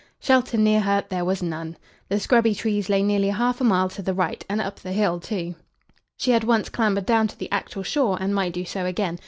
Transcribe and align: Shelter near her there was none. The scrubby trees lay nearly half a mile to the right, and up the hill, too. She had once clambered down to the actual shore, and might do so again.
Shelter 0.19 0.57
near 0.57 0.79
her 0.81 1.05
there 1.09 1.23
was 1.23 1.43
none. 1.43 1.77
The 2.09 2.19
scrubby 2.19 2.55
trees 2.55 2.89
lay 2.89 3.03
nearly 3.03 3.27
half 3.29 3.61
a 3.61 3.63
mile 3.63 3.87
to 3.89 4.01
the 4.01 4.15
right, 4.15 4.43
and 4.49 4.59
up 4.59 4.79
the 4.79 4.93
hill, 4.93 5.19
too. 5.19 5.53
She 6.17 6.31
had 6.31 6.43
once 6.43 6.69
clambered 6.69 7.05
down 7.05 7.27
to 7.27 7.37
the 7.37 7.51
actual 7.51 7.83
shore, 7.83 8.17
and 8.19 8.33
might 8.33 8.53
do 8.53 8.65
so 8.65 8.87
again. 8.87 9.19